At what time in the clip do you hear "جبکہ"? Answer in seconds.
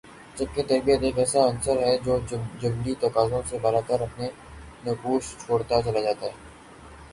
0.37-0.63